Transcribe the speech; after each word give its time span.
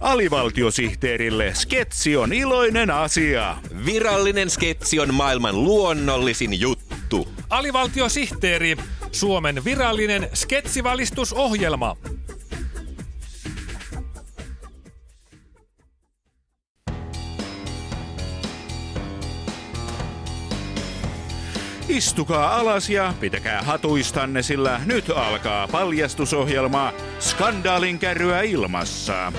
Alivaltiosihteerille 0.00 1.54
sketsi 1.54 2.16
on 2.16 2.32
iloinen 2.32 2.90
asia. 2.90 3.56
Virallinen 3.86 4.50
sketsi 4.50 5.00
on 5.00 5.14
maailman 5.14 5.64
luonnollisin 5.64 6.60
juttu. 6.60 7.28
Alivaltiosihteeri, 7.50 8.76
Suomen 9.12 9.64
virallinen 9.64 10.28
sketsivalistusohjelma. 10.34 11.96
Istukaa 21.88 22.56
alas 22.56 22.90
ja 22.90 23.14
pitäkää 23.20 23.62
hatuistanne, 23.62 24.42
sillä 24.42 24.80
nyt 24.86 25.10
alkaa 25.10 25.68
paljastusohjelma 25.68 26.92
Skandaalin 27.18 27.98
kärryä 27.98 28.42
ilmassa. 28.42 29.32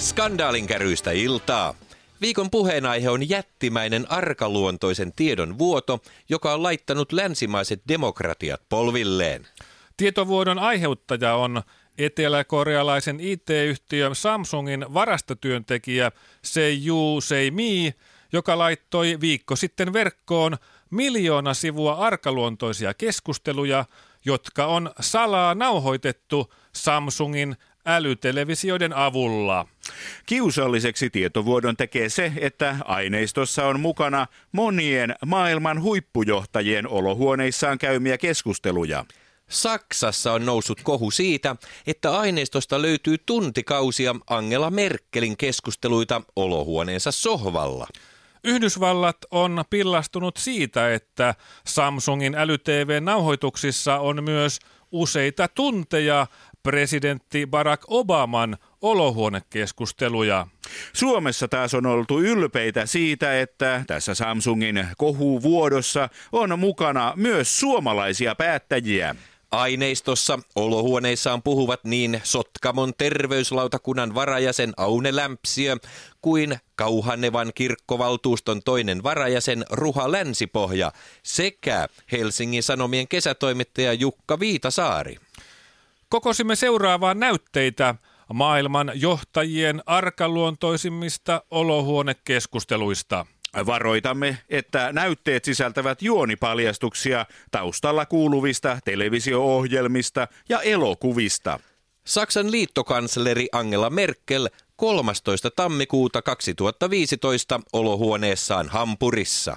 Skandaalin 0.00 0.66
käryistä 0.66 1.10
iltaa. 1.10 1.74
Viikon 2.20 2.50
puheenaihe 2.50 3.10
on 3.10 3.28
jättimäinen 3.28 4.10
arkaluontoisen 4.10 5.12
tiedon 5.12 5.58
vuoto, 5.58 6.00
joka 6.28 6.54
on 6.54 6.62
laittanut 6.62 7.12
länsimaiset 7.12 7.82
demokratiat 7.88 8.62
polvilleen. 8.68 9.46
Tietovuodon 9.96 10.58
aiheuttaja 10.58 11.34
on 11.34 11.62
eteläkorealaisen 11.98 13.20
IT-yhtiön 13.20 14.14
Samsungin 14.14 14.94
varastotyöntekijä 14.94 16.12
Seiyu 16.42 17.20
Seimi, 17.20 17.94
joka 18.32 18.58
laittoi 18.58 19.18
viikko 19.20 19.56
sitten 19.56 19.92
verkkoon 19.92 20.56
miljoona 20.90 21.54
sivua 21.54 21.94
arkaluontoisia 21.94 22.94
keskusteluja, 22.94 23.84
jotka 24.24 24.66
on 24.66 24.90
salaa 25.00 25.54
nauhoitettu 25.54 26.52
Samsungin 26.72 27.56
älytelevisioiden 27.86 28.92
avulla. 28.92 29.66
Kiusalliseksi 30.26 31.10
tietovuodon 31.10 31.76
tekee 31.76 32.08
se, 32.08 32.32
että 32.36 32.76
aineistossa 32.84 33.66
on 33.66 33.80
mukana 33.80 34.26
monien 34.52 35.14
maailman 35.26 35.82
huippujohtajien 35.82 36.88
olohuoneissaan 36.88 37.78
käymiä 37.78 38.18
keskusteluja. 38.18 39.04
Saksassa 39.50 40.32
on 40.32 40.46
noussut 40.46 40.80
kohu 40.82 41.10
siitä, 41.10 41.56
että 41.86 42.18
aineistosta 42.18 42.82
löytyy 42.82 43.16
tuntikausia 43.26 44.14
Angela 44.30 44.70
Merkelin 44.70 45.36
keskusteluita 45.36 46.22
olohuoneensa 46.36 47.12
sohvalla. 47.12 47.86
Yhdysvallat 48.44 49.16
on 49.30 49.64
pillastunut 49.70 50.36
siitä, 50.36 50.94
että 50.94 51.34
Samsungin 51.66 52.34
äly-TV-nauhoituksissa 52.34 53.98
on 53.98 54.24
myös 54.24 54.58
useita 54.92 55.48
tunteja 55.48 56.26
presidentti 56.62 57.46
Barack 57.46 57.84
Obaman 57.88 58.56
olohuonekeskusteluja. 58.82 60.46
Suomessa 60.92 61.48
taas 61.48 61.74
on 61.74 61.86
oltu 61.86 62.20
ylpeitä 62.20 62.86
siitä, 62.86 63.40
että 63.40 63.84
tässä 63.86 64.14
Samsungin 64.14 64.86
kohuvuodossa 64.98 66.08
on 66.32 66.58
mukana 66.58 67.12
myös 67.16 67.60
suomalaisia 67.60 68.34
päättäjiä. 68.34 69.16
Aineistossa 69.50 70.38
olohuoneissaan 70.56 71.42
puhuvat 71.42 71.84
niin 71.84 72.20
Sotkamon 72.24 72.92
terveyslautakunnan 72.98 74.14
varajäsen 74.14 74.72
Aune 74.76 75.16
Lämpsiö 75.16 75.76
kuin 76.22 76.56
Kauhanevan 76.76 77.52
kirkkovaltuuston 77.54 78.62
toinen 78.62 79.02
varajäsen 79.02 79.64
Ruha 79.70 80.12
Länsipohja 80.12 80.92
sekä 81.22 81.88
Helsingin 82.12 82.62
Sanomien 82.62 83.08
kesätoimittaja 83.08 83.92
Jukka 83.92 84.40
Viitasaari. 84.40 85.16
Kokosimme 86.10 86.56
seuraavaa 86.56 87.14
näytteitä 87.14 87.94
maailman 88.32 88.92
johtajien 88.94 89.82
arkaluontoisimmista 89.86 91.42
olohuonekeskusteluista. 91.50 93.26
Varoitamme, 93.66 94.38
että 94.48 94.92
näytteet 94.92 95.44
sisältävät 95.44 96.02
juonipaljastuksia 96.02 97.26
taustalla 97.50 98.06
kuuluvista 98.06 98.78
televisio-ohjelmista 98.84 100.28
ja 100.48 100.60
elokuvista. 100.60 101.60
Saksan 102.04 102.50
liittokansleri 102.50 103.48
Angela 103.52 103.90
Merkel 103.90 104.48
13. 104.76 105.50
tammikuuta 105.50 106.22
2015 106.22 107.60
olohuoneessaan 107.72 108.68
Hampurissa. 108.68 109.56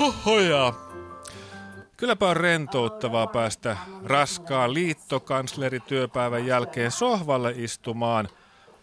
Hohoja. 0.00 0.72
Kylläpä 1.96 2.28
on 2.28 2.36
rentouttavaa 2.36 3.26
päästä 3.26 3.76
raskaan 4.04 4.74
liittokanslerityöpäivän 4.74 6.46
jälkeen 6.46 6.90
sohvalle 6.90 7.54
istumaan 7.56 8.28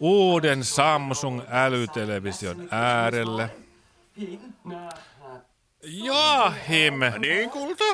uuden 0.00 0.64
Samsung 0.64 1.40
älytelevision 1.50 2.68
äärelle. 2.70 3.50
Joachim, 5.82 6.94
Niin 7.18 7.50
kulta? 7.50 7.84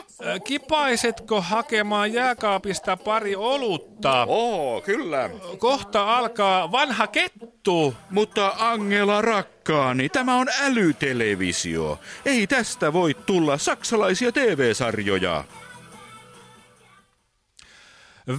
kipaisetko 0.44 1.40
hakemaan 1.40 2.12
jääkaapista 2.12 2.96
pari 2.96 3.36
olutta? 3.36 4.24
Oo, 4.28 4.80
kyllä. 4.80 5.30
Kohta 5.58 6.16
alkaa 6.16 6.72
vanha 6.72 7.06
kettu. 7.06 7.94
Mutta 8.10 8.52
Angela 8.58 9.22
rakkaani, 9.22 10.08
tämä 10.08 10.36
on 10.36 10.48
älytelevisio. 10.62 12.00
Ei 12.24 12.46
tästä 12.46 12.92
voi 12.92 13.14
tulla 13.14 13.58
saksalaisia 13.58 14.32
TV-sarjoja. 14.32 15.44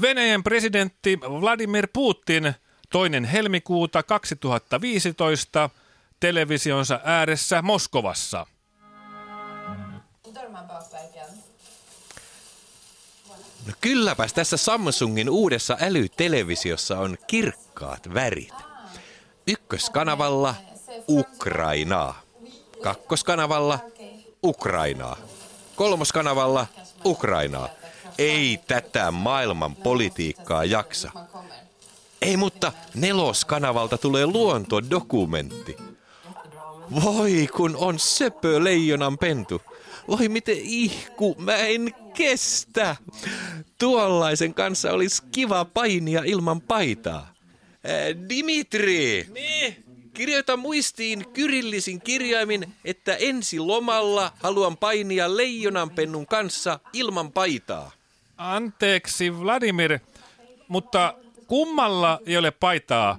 Venäjän 0.02 0.44
presidentti 0.44 1.20
Vladimir 1.22 1.88
Putin 1.94 2.54
toinen 2.90 3.26
helmikuuta 3.26 4.04
2015 4.04 5.70
televisionsa 6.20 7.00
ääressä 7.04 7.62
Moskovassa. 7.62 8.48
No 13.66 13.74
kylläpäs 13.82 14.34
tässä 14.34 14.58
Samsungin 14.58 15.30
uudessa 15.30 15.78
älytelevisiossa 15.82 17.00
on 17.00 17.18
kirkkaat 17.28 18.14
värit. 18.14 18.54
Ykköskanavalla 19.48 20.56
Ukrainaa. 21.10 22.22
Kakkoskanavalla 22.84 23.80
Ukrainaa. 24.44 25.18
Kolmoskanavalla 25.76 26.68
Ukrainaa. 27.06 27.70
Ei 28.18 28.60
tätä 28.68 29.12
maailman 29.12 29.76
politiikkaa 29.76 30.66
jaksa. 30.66 31.12
Ei, 32.22 32.38
mutta 32.38 32.72
neloskanavalta 32.94 33.98
tulee 33.98 34.26
luontodokumentti. 34.26 35.78
Voi 37.04 37.48
kun 37.56 37.76
on 37.76 38.00
söpö 38.00 38.64
leijonan 38.64 39.18
pentu. 39.18 39.62
Voi 40.08 40.30
miten 40.30 40.58
ihku, 40.58 41.36
mä 41.40 41.56
en 41.56 41.94
kestä. 42.14 42.96
Tuollaisen 43.78 44.54
kanssa 44.54 44.92
olisi 44.92 45.24
kiva 45.32 45.66
painia 45.66 46.22
ilman 46.26 46.62
paitaa. 46.62 47.34
Ää, 47.84 48.30
Dimitri! 48.30 49.28
Niin? 49.34 49.86
Kirjoita 50.14 50.58
muistiin 50.58 51.26
kyrillisin 51.34 52.02
kirjaimin, 52.02 52.74
että 52.86 53.16
ensi 53.16 53.60
lomalla 53.60 54.32
haluan 54.40 54.78
painia 54.78 55.38
leijonanpennun 55.38 56.26
kanssa 56.26 56.80
ilman 56.94 57.32
paitaa. 57.32 57.92
Anteeksi 58.38 59.40
Vladimir, 59.40 60.00
mutta 60.68 61.14
kummalla 61.48 62.20
ei 62.26 62.38
ole 62.38 62.52
paitaa? 62.52 63.18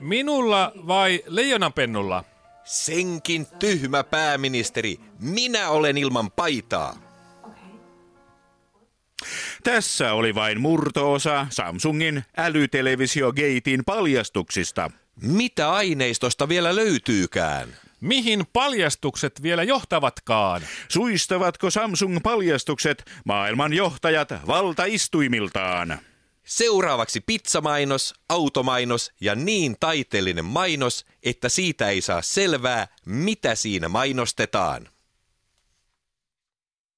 Minulla 0.00 0.72
vai 0.86 1.22
leijonanpennulla? 1.26 2.24
Senkin 2.66 3.46
tyhmä 3.58 4.04
pääministeri, 4.04 5.00
minä 5.20 5.68
olen 5.68 5.98
ilman 5.98 6.30
paitaa. 6.30 6.96
Tässä 9.64 10.12
oli 10.12 10.34
vain 10.34 10.60
murtoosa 10.60 11.46
Samsungin 11.50 12.24
älytelevisio-gatein 12.36 13.84
paljastuksista. 13.86 14.90
Mitä 15.22 15.72
aineistosta 15.72 16.48
vielä 16.48 16.76
löytyykään? 16.76 17.68
Mihin 18.00 18.44
paljastukset 18.52 19.42
vielä 19.42 19.62
johtavatkaan? 19.62 20.62
Suistavatko 20.88 21.70
Samsung-paljastukset 21.70 23.04
maailman 23.24 23.72
johtajat 23.72 24.28
valtaistuimiltaan? 24.46 25.98
Seuraavaksi 26.46 27.20
pizzamainos, 27.20 28.14
automainos 28.28 29.12
ja 29.20 29.34
niin 29.34 29.76
taiteellinen 29.80 30.44
mainos, 30.44 31.04
että 31.22 31.48
siitä 31.48 31.88
ei 31.88 32.00
saa 32.00 32.22
selvää, 32.22 32.88
mitä 33.06 33.54
siinä 33.54 33.88
mainostetaan. 33.88 34.88